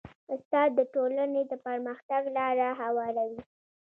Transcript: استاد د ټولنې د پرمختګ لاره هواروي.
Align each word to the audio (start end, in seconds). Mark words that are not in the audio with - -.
استاد 0.35 0.69
د 0.75 0.81
ټولنې 0.93 1.41
د 1.51 1.53
پرمختګ 1.65 2.21
لاره 2.37 2.67
هواروي. 2.81 3.41